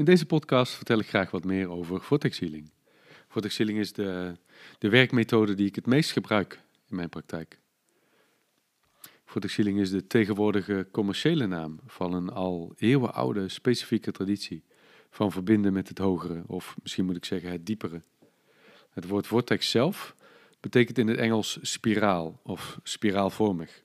In 0.00 0.06
deze 0.06 0.26
podcast 0.26 0.72
vertel 0.72 0.98
ik 0.98 1.08
graag 1.08 1.30
wat 1.30 1.44
meer 1.44 1.70
over 1.70 2.02
vortex 2.02 2.38
healing. 2.38 2.70
Vortex 3.28 3.56
healing 3.56 3.78
is 3.78 3.92
de, 3.92 4.36
de 4.78 4.88
werkmethode 4.88 5.54
die 5.54 5.66
ik 5.66 5.74
het 5.74 5.86
meest 5.86 6.12
gebruik 6.12 6.62
in 6.88 6.96
mijn 6.96 7.08
praktijk. 7.08 7.58
Vortex 9.24 9.56
healing 9.56 9.80
is 9.80 9.90
de 9.90 10.06
tegenwoordige 10.06 10.88
commerciële 10.92 11.46
naam 11.46 11.80
van 11.86 12.12
een 12.12 12.30
al 12.30 12.72
eeuwenoude 12.76 13.48
specifieke 13.48 14.12
traditie 14.12 14.64
van 15.10 15.32
verbinden 15.32 15.72
met 15.72 15.88
het 15.88 15.98
hogere, 15.98 16.42
of 16.46 16.76
misschien 16.82 17.04
moet 17.04 17.16
ik 17.16 17.24
zeggen 17.24 17.50
het 17.50 17.66
diepere. 17.66 18.02
Het 18.90 19.08
woord 19.08 19.26
vortex 19.26 19.70
zelf 19.70 20.16
betekent 20.60 20.98
in 20.98 21.08
het 21.08 21.18
Engels 21.18 21.58
spiraal 21.62 22.40
of 22.42 22.78
spiraalvormig. 22.82 23.82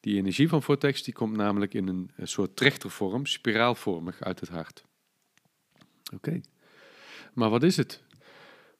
Die 0.00 0.16
energie 0.16 0.48
van 0.48 0.62
vortex 0.62 1.02
die 1.02 1.14
komt 1.14 1.36
namelijk 1.36 1.74
in 1.74 1.88
een, 1.88 2.10
soort 2.22 2.56
trechtervorm, 2.56 3.26
spiraalvormig 3.26 4.22
uit 4.22 4.40
het 4.40 4.48
hart. 4.48 4.84
Oké, 6.14 6.40
maar 7.32 7.50
wat 7.50 7.62
is 7.62 7.76
het? 7.76 8.02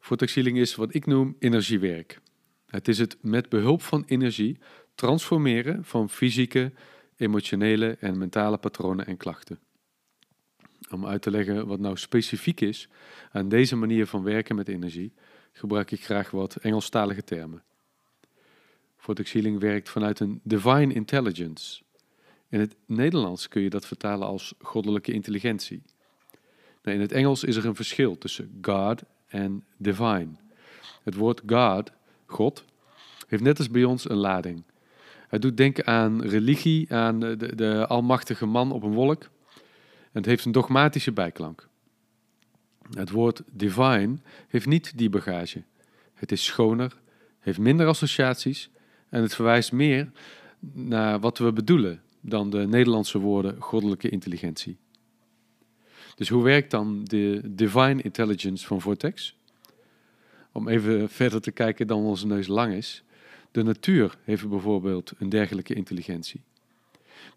Vortex 0.00 0.34
healing 0.34 0.58
is 0.58 0.74
wat 0.74 0.94
ik 0.94 1.06
noem 1.06 1.36
energiewerk. 1.38 2.20
Het 2.66 2.88
is 2.88 2.98
het 2.98 3.16
met 3.20 3.48
behulp 3.48 3.82
van 3.82 4.04
energie 4.06 4.58
transformeren 4.94 5.84
van 5.84 6.10
fysieke, 6.10 6.72
emotionele 7.16 7.96
en 8.00 8.18
mentale 8.18 8.58
patronen 8.58 9.06
en 9.06 9.16
klachten. 9.16 9.58
Om 10.90 11.06
uit 11.06 11.22
te 11.22 11.30
leggen 11.30 11.66
wat 11.66 11.78
nou 11.78 11.96
specifiek 11.96 12.60
is 12.60 12.88
aan 13.30 13.48
deze 13.48 13.76
manier 13.76 14.06
van 14.06 14.22
werken 14.22 14.56
met 14.56 14.68
energie, 14.68 15.12
gebruik 15.52 15.90
ik 15.90 16.04
graag 16.04 16.30
wat 16.30 16.56
Engelstalige 16.56 17.24
termen. 17.24 17.62
Vortex 18.96 19.32
Healing 19.32 19.60
werkt 19.60 19.88
vanuit 19.88 20.20
een 20.20 20.40
divine 20.42 20.94
intelligence. 20.94 21.82
In 22.48 22.60
het 22.60 22.76
Nederlands 22.86 23.48
kun 23.48 23.62
je 23.62 23.70
dat 23.70 23.86
vertalen 23.86 24.26
als 24.26 24.54
goddelijke 24.60 25.12
intelligentie. 25.12 25.82
In 26.82 27.00
het 27.00 27.12
Engels 27.12 27.44
is 27.44 27.56
er 27.56 27.66
een 27.66 27.74
verschil 27.74 28.18
tussen 28.18 28.58
God 28.60 29.02
en 29.26 29.64
divine. 29.76 30.28
Het 31.02 31.14
woord 31.14 31.42
God, 31.46 31.90
God, 32.26 32.64
heeft 33.28 33.42
net 33.42 33.58
als 33.58 33.70
bij 33.70 33.84
ons 33.84 34.10
een 34.10 34.16
lading. 34.16 34.62
Het 35.28 35.42
doet 35.42 35.56
denken 35.56 35.86
aan 35.86 36.22
religie, 36.22 36.94
aan 36.94 37.20
de, 37.20 37.54
de 37.56 37.86
almachtige 37.86 38.46
man 38.46 38.72
op 38.72 38.82
een 38.82 38.92
wolk. 38.92 39.30
Het 40.12 40.26
heeft 40.26 40.44
een 40.44 40.52
dogmatische 40.52 41.12
bijklank. 41.12 41.68
Het 42.90 43.10
woord 43.10 43.42
divine 43.50 44.16
heeft 44.48 44.66
niet 44.66 44.98
die 44.98 45.10
bagage. 45.10 45.62
Het 46.14 46.32
is 46.32 46.44
schoner, 46.44 46.96
heeft 47.38 47.58
minder 47.58 47.86
associaties 47.86 48.70
en 49.08 49.22
het 49.22 49.34
verwijst 49.34 49.72
meer 49.72 50.10
naar 50.72 51.20
wat 51.20 51.38
we 51.38 51.52
bedoelen 51.52 52.02
dan 52.20 52.50
de 52.50 52.66
Nederlandse 52.66 53.18
woorden 53.18 53.60
goddelijke 53.60 54.08
intelligentie. 54.08 54.78
Dus 56.22 56.30
hoe 56.30 56.42
werkt 56.42 56.70
dan 56.70 57.04
de 57.04 57.40
divine 57.44 58.02
intelligence 58.02 58.66
van 58.66 58.80
Vortex? 58.80 59.36
Om 60.52 60.68
even 60.68 61.08
verder 61.08 61.40
te 61.40 61.50
kijken 61.50 61.86
dan 61.86 62.02
onze 62.02 62.26
neus 62.26 62.46
lang 62.46 62.74
is. 62.74 63.02
De 63.50 63.62
natuur 63.62 64.16
heeft 64.24 64.48
bijvoorbeeld 64.48 65.12
een 65.18 65.28
dergelijke 65.28 65.74
intelligentie. 65.74 66.42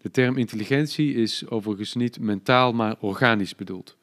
De 0.02 0.10
term 0.10 0.36
intelligentie 0.36 1.14
is 1.14 1.48
overigens 1.48 1.94
niet 1.94 2.20
mentaal, 2.20 2.72
maar 2.72 2.96
organisch 3.00 3.54
bedoeld. 3.54 3.96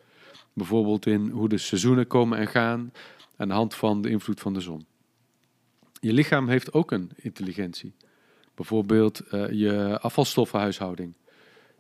Bijvoorbeeld 0.54 1.06
in 1.06 1.30
hoe 1.30 1.50
de 1.50 1.58
seizoenen 1.58 2.08
komen 2.08 2.38
en 2.38 2.48
gaan 2.48 2.92
aan 3.38 3.48
de 3.48 3.54
hand 3.54 3.76
van 3.76 4.02
de 4.02 4.10
invloed 4.10 4.40
van 4.40 4.54
de 4.54 4.62
zon. 4.62 4.86
Je 6.00 6.14
lichaam 6.14 6.48
heeft 6.48 6.74
ook 6.74 6.92
een 6.92 7.12
intelligentie. 7.16 7.94
Bijvoorbeeld 8.56 9.22
uh, 9.32 9.50
je 9.52 10.00
afvalstoffenhuishouding. 10.00 11.14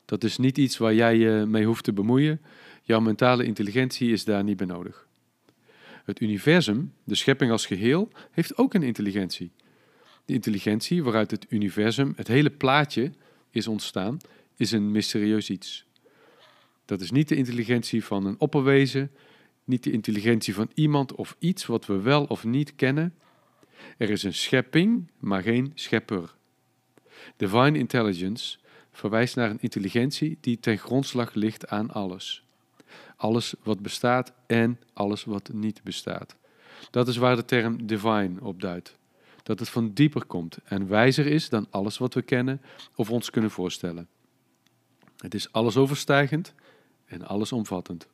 Dat 0.06 0.23
is 0.23 0.38
niet 0.38 0.58
iets 0.58 0.78
waar 0.78 0.94
jij 0.94 1.18
je 1.18 1.46
mee 1.48 1.66
hoeft 1.66 1.84
te 1.84 1.94
bemoeien. 1.94 2.42
Jouw 2.82 3.00
mentale 3.00 3.46
intelligentie 3.46 4.12
is 4.12 4.23
daar 4.23 4.44
niet 4.44 4.58
bij 4.58 4.66
nodig. 4.68 5.08
Het 6.04 6.22
universum, 6.22 6.94
de 7.03 7.16
schepping 7.16 7.52
als 7.52 7.66
geheel, 7.66 8.09
heeft 8.31 8.58
ook 8.58 8.74
een 8.74 8.84
intelligentie. 8.84 9.52
De 10.25 10.34
intelligentie 10.34 11.03
waaruit 11.03 11.31
het 11.31 11.46
universum, 11.50 12.14
het 12.16 12.28
hele 12.28 12.50
plaatje, 12.50 13.12
is 13.50 13.68
ontstaan, 13.68 14.18
is 14.56 14.72
een 14.72 14.91
mysterieus 14.91 15.50
iets. 15.50 15.86
Dat 16.85 17.02
is 17.02 17.12
niet 17.12 17.30
de 17.30 17.35
intelligentie 17.35 18.03
van 18.03 18.25
een 18.25 18.40
opperwezen, 18.40 19.12
niet 19.64 19.84
de 19.84 19.91
intelligentie 19.91 20.53
van 20.53 20.70
iemand 20.74 21.16
of 21.16 21.35
iets 21.40 21.66
wat 21.66 21.85
we 21.85 22.02
wel 22.02 22.24
of 22.24 22.44
niet 22.44 22.75
kennen. 22.75 23.16
Er 23.97 24.09
is 24.09 24.24
een 24.24 24.34
schepping, 24.34 25.12
maar 25.20 25.41
geen 25.41 25.72
schepper. 25.75 26.35
Divine 27.38 27.78
intelligence 27.78 28.58
verwijst 28.94 29.36
naar 29.36 29.50
een 29.50 29.62
intelligentie 29.62 30.38
die 30.42 30.59
ten 30.59 30.78
grondslag 30.78 31.34
ligt 31.34 31.68
aan 31.68 31.92
alles. 31.92 32.44
Alles 33.16 33.54
wat 33.64 33.80
bestaat 33.80 34.34
en 34.48 34.80
alles 34.94 35.24
wat 35.24 35.50
niet 35.54 35.84
bestaat. 35.84 36.36
Dat 36.92 37.08
is 37.08 37.18
waar 37.18 37.36
de 37.36 37.46
term 37.46 37.88
divine 37.88 38.42
op 38.42 38.62
duidt. 38.62 38.98
Dat 39.44 39.59
het 39.59 39.70
van 39.70 39.94
dieper 39.94 40.26
komt 40.26 40.58
en 40.64 40.88
wijzer 40.88 41.26
is 41.26 41.50
dan 41.50 41.68
alles 41.70 41.98
wat 41.98 42.14
we 42.14 42.22
kennen 42.22 42.62
of 42.96 43.09
ons 43.09 43.30
kunnen 43.30 43.52
voorstellen. 43.52 44.08
Het 45.18 45.34
is 45.34 45.52
alles 45.52 45.78
overstijgend 45.78 46.53
en 47.06 47.28
allesomvattend. 47.28 48.08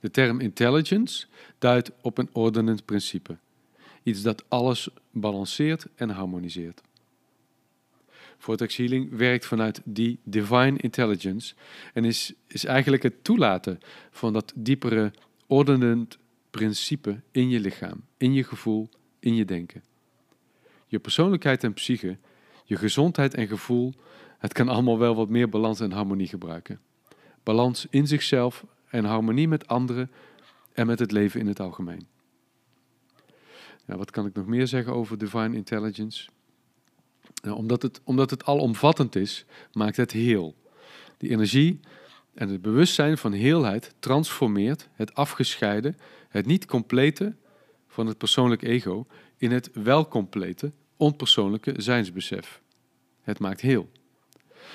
De 0.00 0.10
term 0.10 0.40
intelligence 0.40 1.26
duidt 1.58 1.90
op 2.00 2.18
een 2.18 2.28
ordenend 2.32 2.84
principe. 2.84 3.36
Iets 4.02 4.22
dat 4.22 4.44
alles 4.48 4.88
balanceert 5.10 5.86
en 5.94 6.10
harmoniseert. 6.10 6.82
Vortex 8.38 8.76
Healing 8.76 9.16
werkt 9.16 9.46
vanuit 9.46 9.80
die 9.84 10.18
divine 10.24 10.78
intelligence 10.78 11.54
en 11.92 12.04
is, 12.04 12.32
is 12.46 12.64
eigenlijk 12.64 13.02
het 13.02 13.24
toelaten 13.24 13.80
van 14.10 14.32
dat 14.32 14.52
diepere 14.56 15.12
ordenend 15.46 16.18
principe 16.50 17.20
in 17.30 17.48
je 17.48 17.60
lichaam, 17.60 18.04
in 18.16 18.32
je 18.32 18.44
gevoel, 18.44 18.88
in 19.18 19.34
je 19.34 19.44
denken. 19.44 19.82
Je 20.86 20.98
persoonlijkheid 20.98 21.64
en 21.64 21.72
psyche, 21.72 22.18
je 22.64 22.76
gezondheid 22.76 23.34
en 23.34 23.46
gevoel, 23.46 23.94
het 24.38 24.52
kan 24.52 24.68
allemaal 24.68 24.98
wel 24.98 25.14
wat 25.14 25.28
meer 25.28 25.48
balans 25.48 25.80
en 25.80 25.92
harmonie 25.92 26.28
gebruiken. 26.28 26.80
Balans 27.42 27.86
in 27.90 28.06
zichzelf 28.06 28.64
en 28.88 29.04
harmonie 29.04 29.48
met 29.48 29.66
anderen 29.66 30.10
en 30.72 30.86
met 30.86 30.98
het 30.98 31.12
leven 31.12 31.40
in 31.40 31.46
het 31.46 31.60
algemeen. 31.60 32.06
Ja, 33.86 33.96
wat 33.96 34.10
kan 34.10 34.26
ik 34.26 34.34
nog 34.34 34.46
meer 34.46 34.66
zeggen 34.66 34.92
over 34.92 35.18
divine 35.18 35.56
intelligence? 35.56 36.28
Omdat, 37.54 37.82
het, 37.82 38.00
omdat 38.04 38.30
het 38.30 38.44
alomvattend 38.44 39.16
is, 39.16 39.44
maakt 39.72 39.96
het 39.96 40.12
heel. 40.12 40.54
Die 41.18 41.30
energie 41.30 41.80
en 42.34 42.48
het 42.48 42.62
bewustzijn 42.62 43.18
van 43.18 43.32
heelheid 43.32 43.94
transformeert 43.98 44.88
het 44.92 45.14
afgescheiden, 45.14 45.96
het 46.28 46.46
niet 46.46 46.66
complete 46.66 47.34
van 47.88 48.06
het 48.06 48.18
persoonlijk 48.18 48.62
ego 48.62 49.06
in 49.36 49.50
het 49.50 49.70
wel 49.72 50.08
complete, 50.08 50.72
onpersoonlijke 50.96 51.74
zijnsbesef. 51.76 52.60
Het 53.22 53.38
maakt 53.38 53.60
heel. 53.60 53.90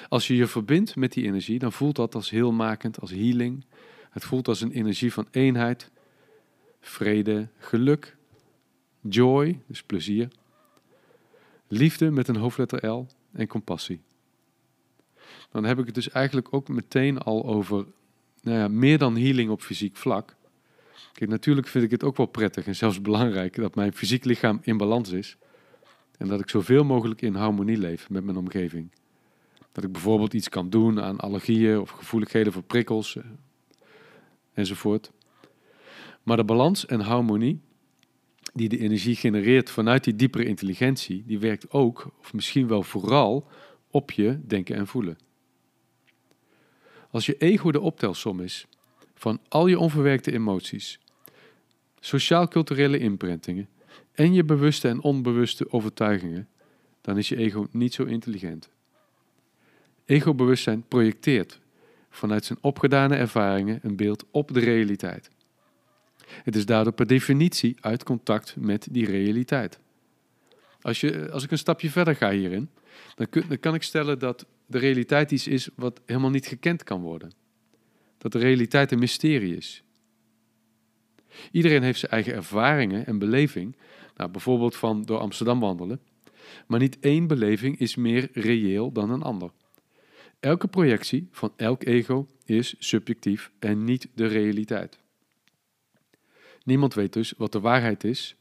Als 0.10 0.28
je 0.28 0.36
je 0.36 0.48
verbindt 0.48 0.96
met 0.96 1.14
die 1.14 1.26
energie, 1.26 1.60
dan 1.60 1.72
voelt 1.72 1.96
dat 1.96 2.16
als 2.16 2.30
heelmakend, 2.30 3.00
als 3.00 3.12
healing. 3.12 3.66
Het 4.10 4.24
voelt 4.24 4.48
als 4.48 4.62
een 4.62 4.72
energie 4.72 5.14
van 5.14 5.28
eenheid, 5.32 5.92
vrede, 6.80 7.48
geluk, 7.58 8.16
joy, 9.02 9.60
dus 9.68 9.84
plezier, 9.84 10.28
liefde 11.72 12.12
met 12.12 12.28
een 12.28 12.36
hoofdletter 12.36 12.88
L 12.88 13.08
en 13.32 13.48
compassie. 13.48 14.02
Dan 15.52 15.64
heb 15.64 15.80
ik 15.80 15.86
het 15.86 15.96
dus 15.96 16.10
eigenlijk 16.10 16.48
ook 16.52 16.68
meteen 16.68 17.18
al 17.18 17.46
over 17.46 17.86
nou 18.42 18.58
ja, 18.58 18.68
meer 18.68 18.98
dan 18.98 19.18
healing 19.18 19.50
op 19.50 19.62
fysiek 19.62 19.98
vlak. 19.98 20.36
Kijk, 21.14 21.30
natuurlijk 21.30 21.68
vind 21.68 21.84
ik 21.84 21.92
het 21.92 22.04
ook 22.04 22.18
wel 22.18 22.26
prettig 22.26 22.66
en 22.66 22.76
zelfs 22.76 23.02
belangrijk 23.02 23.56
dat 23.56 23.76
mijn 23.76 23.94
fysiek 23.94 24.26
lichaam 24.26 24.60
in 24.62 24.78
balans 24.78 25.12
is. 25.12 25.38
En 26.18 26.28
dat 26.28 26.40
ik 26.40 26.50
zoveel 26.50 26.84
mogelijk 26.84 27.22
in 27.22 27.36
harmonie 27.36 27.78
leef 27.78 28.10
met 28.10 28.24
mijn 28.24 28.38
omgeving. 28.38 28.92
Dat 29.72 29.84
ik 29.84 29.92
bijvoorbeeld 29.92 30.34
iets 30.34 30.50
kan 30.50 30.70
doen 30.70 31.02
aan 31.02 31.20
allergieën 31.20 31.80
of 31.80 31.90
gevoeligheden 31.90 32.54
voor 32.54 32.64
prikkels 32.64 33.16
eh, 33.16 33.24
enzovoort. 34.54 35.12
Maar 36.24 36.38
de 36.38 36.44
balans 36.44 36.86
en 36.86 37.00
harmonie 37.00 37.62
die 38.54 38.70
de 38.70 38.78
energie 38.78 39.16
genereert 39.16 39.70
vanuit 39.70 40.04
die 40.04 40.16
diepere 40.16 40.46
intelligentie, 40.46 41.24
die 41.26 41.40
werkt 41.40 41.72
ook, 41.72 42.12
of 42.20 42.34
misschien 42.34 42.68
wel 42.68 42.84
vooral, 42.84 43.48
op 43.90 44.12
je 44.12 44.40
denken 44.48 44.76
en 44.76 44.88
voelen. 44.88 45.18
Als 47.10 47.26
je 47.26 47.38
ego 47.38 47.72
de 47.72 47.80
optelsom 47.80 48.40
is 48.40 48.68
van 49.16 49.40
al 49.48 49.68
je 49.68 49.80
onverwerkte 49.80 50.32
emoties, 50.32 51.00
sociaal-culturele 52.00 52.98
imprintingen 52.98 53.70
en 54.12 54.34
je 54.34 54.44
bewuste 54.44 54.88
en 54.88 55.02
onbewuste 55.02 55.72
overtuigingen, 55.72 56.48
dan 57.02 57.18
is 57.18 57.30
je 57.30 57.36
ego 57.36 57.68
niet 57.72 57.94
zo 57.94 58.04
intelligent. 58.04 58.70
Ego-bewustzijn 60.06 60.84
projecteert 60.88 61.60
vanuit 62.10 62.46
zijn 62.46 62.58
opgedane 62.62 63.16
ervaringen 63.16 63.80
een 63.82 63.96
beeld 63.96 64.26
op 64.32 64.54
de 64.54 64.60
realiteit. 64.60 65.30
Het 66.44 66.56
is 66.56 66.66
daardoor 66.66 66.94
per 66.94 67.08
definitie 67.08 67.78
uit 67.80 68.04
contact 68.04 68.56
met 68.58 68.88
die 68.92 69.06
realiteit. 69.06 69.80
Als, 70.82 71.00
je, 71.00 71.32
als 71.32 71.44
ik 71.44 71.52
een 71.52 71.58
stapje 71.58 71.90
verder 71.90 72.16
ga 72.16 72.32
hierin, 72.32 72.70
dan, 73.16 73.28
dan 73.48 73.60
kan 73.60 73.74
ik 73.74 73.84
stellen 73.84 74.20
dat 74.20 74.46
de 74.66 74.78
realiteit 74.78 75.32
iets 75.32 75.48
is 75.48 75.70
wat 75.76 76.02
helemaal 76.06 76.30
niet 76.30 76.48
gekend 76.48 76.84
kan 76.84 77.02
worden. 77.02 77.32
Dat 78.18 78.32
de 78.32 78.40
realiteit 78.40 78.92
een 78.92 79.00
mysterie 79.00 79.58
is. 79.58 79.84
Iedereen 81.52 81.84
heeft 81.84 82.00
zijn 82.00 82.12
eigen 82.12 82.34
ervaringen 82.34 83.06
en 83.06 83.20
beleving, 83.20 83.76
nou, 84.16 84.32
bijvoorbeeld 84.32 84.76
van 84.76 85.04
door 85.04 85.20
Amsterdam 85.20 85.60
wandelen, 85.60 86.00
maar 86.68 86.80
niet 86.80 87.00
één 87.00 87.28
beleving 87.28 87.80
is 87.80 87.96
meer 87.96 88.30
reëel 88.34 88.92
dan 88.92 89.10
een 89.10 89.22
ander. 89.22 89.52
Elke 90.40 90.68
projectie 90.68 91.28
van 91.32 91.54
elk 91.56 91.84
ego 91.86 92.28
is 92.46 92.76
subjectief 92.80 93.52
en 93.60 93.84
niet 93.84 94.08
de 94.14 94.26
realiteit. 94.26 95.00
Niemand 96.64 96.94
weet 96.94 97.14
dus 97.14 97.34
wat 97.38 97.52
de 97.52 97.60
waarheid 97.60 98.04
is. 98.04 98.36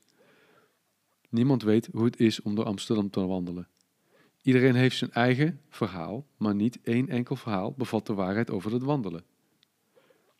Niemand 1.28 1.62
weet 1.62 1.88
hoe 1.92 2.04
het 2.04 2.20
is 2.20 2.42
om 2.42 2.54
door 2.54 2.64
Amsterdam 2.64 3.10
te 3.10 3.26
wandelen. 3.26 3.68
Iedereen 4.42 4.74
heeft 4.74 4.96
zijn 4.96 5.12
eigen 5.12 5.60
verhaal, 5.68 6.26
maar 6.36 6.54
niet 6.54 6.78
één 6.82 7.08
enkel 7.08 7.36
verhaal 7.36 7.74
bevat 7.76 8.06
de 8.06 8.14
waarheid 8.14 8.50
over 8.50 8.72
het 8.72 8.82
wandelen. 8.82 9.24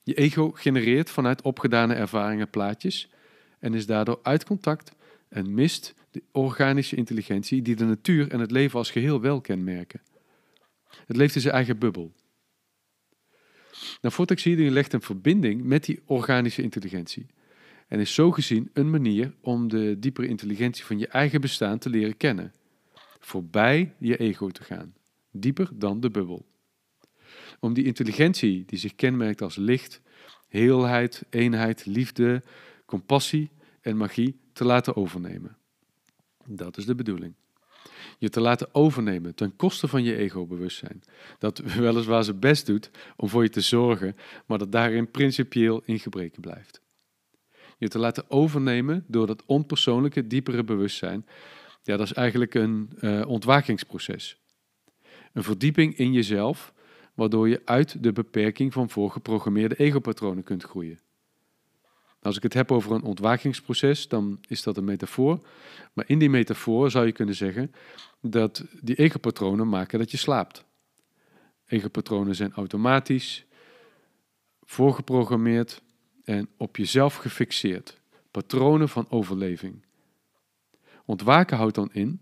Je 0.02 0.14
ego 0.14 0.50
genereert 0.50 1.10
vanuit 1.10 1.42
opgedane 1.42 1.94
ervaringen 1.94 2.50
plaatjes 2.50 3.10
en 3.58 3.74
is 3.74 3.86
daardoor 3.86 4.18
uit 4.22 4.44
contact 4.44 4.92
en 5.28 5.54
mist 5.54 5.94
de 6.10 6.22
organische 6.32 6.96
intelligentie 6.96 7.62
die 7.62 7.76
de 7.76 7.84
natuur 7.84 8.30
en 8.30 8.40
het 8.40 8.50
leven 8.50 8.78
als 8.78 8.90
geheel 8.90 9.20
wel 9.20 9.40
kenmerken. 9.40 10.02
Het 11.06 11.16
leeft 11.16 11.34
in 11.34 11.40
zijn 11.40 11.54
eigen 11.54 11.78
bubbel. 11.78 12.12
Nou, 14.00 14.14
vortex 14.14 14.44
legt 14.44 14.92
een 14.92 15.02
verbinding 15.02 15.62
met 15.64 15.84
die 15.84 16.00
organische 16.06 16.62
intelligentie 16.62 17.26
en 17.90 18.00
is 18.00 18.14
zo 18.14 18.30
gezien 18.30 18.70
een 18.72 18.90
manier 18.90 19.32
om 19.40 19.68
de 19.68 19.96
diepere 19.98 20.26
intelligentie 20.26 20.84
van 20.84 20.98
je 20.98 21.06
eigen 21.06 21.40
bestaan 21.40 21.78
te 21.78 21.90
leren 21.90 22.16
kennen, 22.16 22.52
voorbij 23.18 23.94
je 23.98 24.16
ego 24.16 24.48
te 24.48 24.64
gaan, 24.64 24.94
dieper 25.30 25.70
dan 25.74 26.00
de 26.00 26.10
bubbel. 26.10 26.46
Om 27.60 27.74
die 27.74 27.84
intelligentie 27.84 28.64
die 28.66 28.78
zich 28.78 28.94
kenmerkt 28.94 29.42
als 29.42 29.56
licht, 29.56 30.00
heelheid, 30.48 31.24
eenheid, 31.30 31.86
liefde, 31.86 32.42
compassie 32.86 33.50
en 33.80 33.96
magie 33.96 34.40
te 34.52 34.64
laten 34.64 34.96
overnemen. 34.96 35.56
Dat 36.46 36.76
is 36.76 36.86
de 36.86 36.94
bedoeling. 36.94 37.34
Je 38.18 38.28
te 38.28 38.40
laten 38.40 38.74
overnemen 38.74 39.34
ten 39.34 39.56
koste 39.56 39.88
van 39.88 40.02
je 40.02 40.16
ego-bewustzijn. 40.16 41.02
Dat 41.38 41.58
weliswaar 41.58 42.24
zijn 42.24 42.38
best 42.38 42.66
doet 42.66 42.90
om 43.16 43.28
voor 43.28 43.42
je 43.42 43.48
te 43.48 43.60
zorgen, 43.60 44.16
maar 44.46 44.58
dat 44.58 44.72
daarin 44.72 45.10
principieel 45.10 45.82
in 45.84 45.98
gebreken 45.98 46.40
blijft. 46.40 46.80
Je 47.80 47.88
te 47.88 47.98
laten 47.98 48.30
overnemen 48.30 49.04
door 49.06 49.26
dat 49.26 49.42
onpersoonlijke, 49.46 50.26
diepere 50.26 50.64
bewustzijn. 50.64 51.26
Ja, 51.82 51.96
dat 51.96 52.06
is 52.06 52.12
eigenlijk 52.12 52.54
een 52.54 52.90
uh, 53.00 53.26
ontwakingsproces. 53.26 54.40
Een 55.32 55.42
verdieping 55.42 55.96
in 55.96 56.12
jezelf, 56.12 56.72
waardoor 57.14 57.48
je 57.48 57.62
uit 57.64 58.02
de 58.02 58.12
beperking 58.12 58.72
van 58.72 58.90
voorgeprogrammeerde 58.90 59.76
egopatronen 59.76 60.42
kunt 60.42 60.62
groeien. 60.62 61.00
Als 62.22 62.36
ik 62.36 62.42
het 62.42 62.54
heb 62.54 62.72
over 62.72 62.92
een 62.92 63.02
ontwakingsproces, 63.02 64.08
dan 64.08 64.38
is 64.48 64.62
dat 64.62 64.76
een 64.76 64.84
metafoor. 64.84 65.46
Maar 65.92 66.04
in 66.08 66.18
die 66.18 66.30
metafoor 66.30 66.90
zou 66.90 67.06
je 67.06 67.12
kunnen 67.12 67.34
zeggen 67.34 67.72
dat 68.20 68.64
die 68.80 68.96
egopatronen 68.96 69.68
maken 69.68 69.98
dat 69.98 70.10
je 70.10 70.16
slaapt. 70.16 70.64
Egopatronen 71.66 72.34
zijn 72.34 72.52
automatisch, 72.52 73.44
voorgeprogrammeerd 74.62 75.82
en 76.30 76.48
op 76.56 76.76
jezelf 76.76 77.14
gefixeerd. 77.16 78.00
Patronen 78.30 78.88
van 78.88 79.10
overleving. 79.10 79.84
Ontwaken 81.04 81.56
houdt 81.56 81.74
dan 81.74 81.92
in 81.92 82.20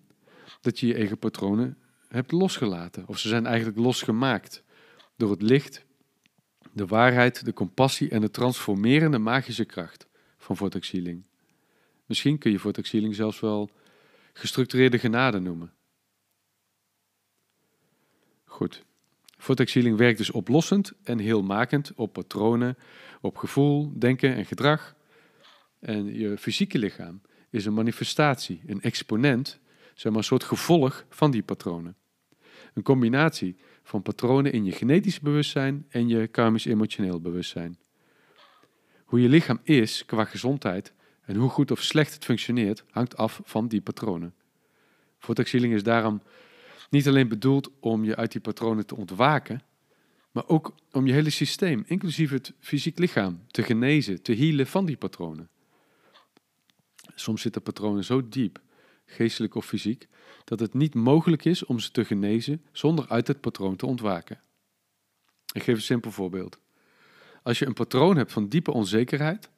dat 0.60 0.80
je 0.80 0.86
je 0.86 0.94
egopatronen 0.94 1.78
hebt 2.08 2.32
losgelaten, 2.32 3.08
of 3.08 3.18
ze 3.18 3.28
zijn 3.28 3.46
eigenlijk 3.46 3.78
losgemaakt 3.78 4.62
door 5.16 5.30
het 5.30 5.42
licht 5.42 5.86
de 6.72 6.86
waarheid, 6.86 7.44
de 7.44 7.52
compassie 7.52 8.10
en 8.10 8.20
de 8.20 8.30
transformerende 8.30 9.18
magische 9.18 9.64
kracht 9.64 10.06
van 10.38 10.56
vortex 10.56 10.90
healing. 10.90 11.24
Misschien 12.06 12.38
kun 12.38 12.50
je 12.50 12.58
vortex 12.58 12.90
healing 12.90 13.14
zelfs 13.14 13.40
wel 13.40 13.70
gestructureerde 14.32 14.98
genade 14.98 15.38
noemen. 15.38 15.72
Goed. 18.44 18.84
Vortex 19.38 19.72
healing 19.72 19.96
werkt 19.96 20.18
dus 20.18 20.30
oplossend 20.30 20.92
en 21.02 21.18
heelmakend 21.18 21.92
op 21.94 22.12
patronen, 22.12 22.76
op 23.20 23.36
gevoel, 23.36 23.92
denken 23.98 24.34
en 24.34 24.44
gedrag. 24.44 24.96
En 25.80 26.14
je 26.14 26.38
fysieke 26.38 26.78
lichaam 26.78 27.20
is 27.50 27.64
een 27.64 27.74
manifestatie, 27.74 28.62
een 28.66 28.82
exponent, 28.82 29.60
zeg 29.94 30.12
maar 30.12 30.20
een 30.20 30.24
soort 30.24 30.44
gevolg 30.44 31.04
van 31.08 31.30
die 31.30 31.42
patronen. 31.42 31.96
Een 32.74 32.82
combinatie 32.82 33.56
van 33.82 34.02
patronen 34.02 34.52
in 34.52 34.64
je 34.64 34.72
genetisch 34.72 35.20
bewustzijn 35.20 35.86
en 35.88 36.08
je 36.08 36.26
karmisch-emotioneel 36.26 37.20
bewustzijn. 37.20 37.78
Hoe 39.04 39.20
je 39.20 39.28
lichaam 39.28 39.60
is 39.62 40.04
qua 40.04 40.24
gezondheid 40.24 40.92
en 41.20 41.36
hoe 41.36 41.50
goed 41.50 41.70
of 41.70 41.82
slecht 41.82 42.14
het 42.14 42.24
functioneert, 42.24 42.84
hangt 42.90 43.16
af 43.16 43.40
van 43.44 43.68
die 43.68 43.80
patronen. 43.80 44.34
Vortexhealing 45.18 45.74
is 45.74 45.82
daarom 45.82 46.22
niet 46.88 47.08
alleen 47.08 47.28
bedoeld 47.28 47.70
om 47.80 48.04
je 48.04 48.16
uit 48.16 48.32
die 48.32 48.40
patronen 48.40 48.86
te 48.86 48.96
ontwaken, 48.96 49.62
maar 50.30 50.48
ook 50.48 50.74
om 50.92 51.06
je 51.06 51.12
hele 51.12 51.30
systeem, 51.30 51.84
inclusief 51.86 52.30
het 52.30 52.52
fysiek 52.60 52.98
lichaam, 52.98 53.42
te 53.46 53.62
genezen, 53.62 54.22
te 54.22 54.34
healen 54.34 54.66
van 54.66 54.84
die 54.84 54.96
patronen. 54.96 55.48
Soms 57.14 57.42
zitten 57.42 57.62
patronen 57.62 58.04
zo 58.04 58.28
diep, 58.28 58.60
geestelijk 59.06 59.54
of 59.54 59.66
fysiek, 59.66 60.08
dat 60.44 60.60
het 60.60 60.74
niet 60.74 60.94
mogelijk 60.94 61.44
is 61.44 61.64
om 61.64 61.78
ze 61.78 61.90
te 61.90 62.04
genezen 62.04 62.62
zonder 62.72 63.08
uit 63.08 63.26
het 63.26 63.40
patroon 63.40 63.76
te 63.76 63.86
ontwaken. 63.86 64.40
Ik 65.52 65.62
geef 65.62 65.74
een 65.74 65.82
simpel 65.82 66.10
voorbeeld. 66.10 66.58
Als 67.42 67.58
je 67.58 67.66
een 67.66 67.74
patroon 67.74 68.16
hebt 68.16 68.32
van 68.32 68.48
diepe 68.48 68.72
onzekerheid, 68.72 69.48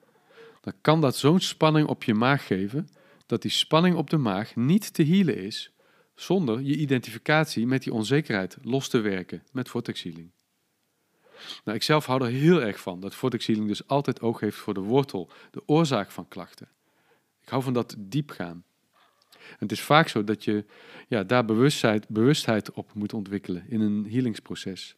dan 0.61 0.73
kan 0.81 1.01
dat 1.01 1.17
zo'n 1.17 1.41
spanning 1.41 1.89
op 1.89 2.05
je 2.05 2.15
maag 2.15 2.47
geven 2.47 2.89
dat 3.27 3.43
die 3.43 3.51
spanning 3.51 3.97
op 3.97 4.11
de 4.11 4.17
maag 4.17 4.57
niet 4.57 4.95
te 4.95 5.05
healen 5.05 5.37
is 5.37 5.73
zonder 6.21 6.61
je 6.61 6.77
identificatie 6.77 7.67
met 7.67 7.83
die 7.83 7.93
onzekerheid 7.93 8.57
los 8.63 8.89
te 8.89 9.01
werken 9.01 9.43
met 9.53 9.69
vortex 9.69 10.03
healing. 10.03 10.31
Nou, 11.65 11.77
ik 11.77 11.83
zelf 11.83 12.07
hou 12.07 12.25
er 12.25 12.31
heel 12.31 12.63
erg 12.63 12.81
van 12.81 13.01
dat 13.01 13.15
vortex 13.15 13.47
healing 13.47 13.69
dus 13.69 13.87
altijd 13.87 14.21
oog 14.21 14.41
heeft 14.41 14.57
voor 14.57 14.75
de 14.75 14.81
wortel, 14.81 15.31
de 15.51 15.63
oorzaak 15.67 16.11
van 16.11 16.29
klachten. 16.29 16.69
Ik 17.43 17.49
hou 17.49 17.63
van 17.63 17.73
dat 17.73 17.95
diep 17.99 18.31
gaan 18.31 18.65
het 19.59 19.73
is 19.73 19.81
vaak 19.81 20.09
zo 20.09 20.25
dat 20.25 20.45
je 20.45 20.65
ja, 21.09 21.25
daar 21.25 21.45
bewustheid, 21.45 22.09
bewustheid 22.09 22.71
op 22.71 22.95
moet 22.95 23.13
ontwikkelen 23.13 23.65
in 23.69 23.81
een 23.81 24.07
healingsproces. 24.11 24.97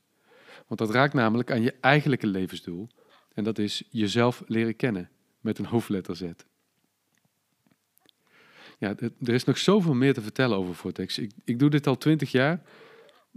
Want 0.67 0.81
dat 0.81 0.91
raakt 0.91 1.15
namelijk 1.15 1.51
aan 1.51 1.63
je 1.63 1.75
eigenlijke 1.81 2.27
levensdoel. 2.27 2.89
En 3.35 3.45
dat 3.45 3.59
is 3.59 3.83
jezelf 3.91 4.43
leren 4.47 4.77
kennen 4.77 5.11
met 5.41 5.59
een 5.59 5.67
hoofdletter 5.67 6.17
Z. 6.17 6.31
Ja, 8.83 8.95
er 8.99 9.35
is 9.35 9.45
nog 9.45 9.59
zoveel 9.59 9.95
meer 9.95 10.15
te 10.15 10.23
vertellen 10.23 10.57
over 10.57 10.75
Vortex. 10.75 11.19
Ik, 11.19 11.31
ik 11.45 11.59
doe 11.59 11.71
dit 11.71 11.87
al 11.87 11.99
twintig 11.99 12.31
jaar. 12.31 12.63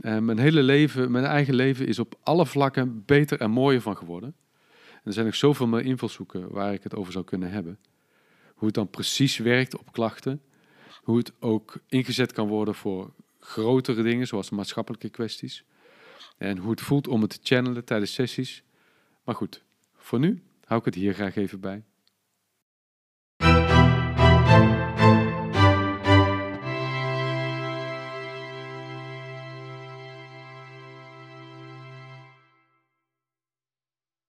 Uh, 0.02 0.18
mijn 0.18 0.38
hele 0.38 0.64
leven, 0.64 1.12
mijn 1.12 1.26
eigen 1.26 1.56
leven 1.56 1.88
is 1.88 2.00
op 2.00 2.18
alle 2.24 2.46
vlakken 2.46 3.04
beter 3.06 3.40
en 3.40 3.52
mooier 3.52 3.82
van 3.82 3.98
geworden. 3.98 4.36
En 4.92 5.02
er 5.04 5.14
zijn 5.14 5.26
nog 5.26 5.36
zoveel 5.36 5.68
meer 5.68 5.86
invalshoeken 5.86 6.52
waar 6.52 6.74
ik 6.74 6.84
het 6.84 6.96
over 6.96 7.12
zou 7.12 7.26
kunnen 7.26 7.52
hebben. 7.52 7.80
Hoe 8.54 8.66
het 8.66 8.76
dan 8.76 8.90
precies 8.90 9.38
werkt 9.38 9.78
op 9.78 9.92
klachten 9.92 10.42
hoe 11.04 11.18
het 11.18 11.32
ook 11.40 11.78
ingezet 11.88 12.32
kan 12.32 12.48
worden 12.48 12.76
voor 12.76 13.14
grotere 13.40 14.04
dingen, 14.04 14.28
zoals 14.28 14.50
maatschappelijke 14.50 15.10
kwesties. 15.10 15.64
En 16.38 16.58
hoe 16.58 16.72
het 16.72 16.82
voelt 16.82 17.08
om 17.08 17.22
het 17.22 17.30
te 17.30 17.40
channelen 17.44 17.86
tijdens 17.86 18.14
sessies. 18.14 18.64
Maar 19.24 19.36
goed, 19.36 19.64
voor 19.96 20.20
nu 20.20 20.44
hou 20.64 20.80
ik 20.80 20.86
het 20.86 20.96
hier 20.96 21.14
graag 21.14 21.36
even 21.36 21.60
bij. 21.60 21.84